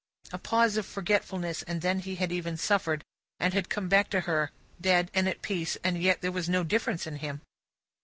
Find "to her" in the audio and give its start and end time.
4.09-4.49